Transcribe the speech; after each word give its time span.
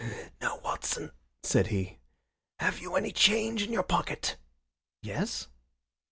"Now, 0.41 0.57
Watson," 0.61 1.11
said 1.43 1.67
he. 1.67 1.99
"Have 2.57 2.79
you 2.79 2.95
any 2.95 3.11
change 3.11 3.61
in 3.61 3.71
your 3.71 3.83
pocket?" 3.83 4.35
"Yes." 5.03 5.47